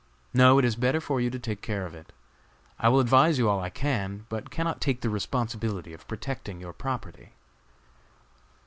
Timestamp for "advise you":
2.99-3.47